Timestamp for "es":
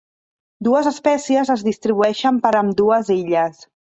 1.55-1.65